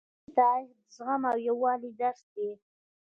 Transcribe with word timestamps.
د 0.03 0.03
هند 0.03 0.33
تاریخ 0.37 0.69
د 0.79 0.79
زغم 0.95 1.21
او 1.31 1.37
یووالي 1.47 1.91
درس 2.01 2.21
دی. 2.35 2.49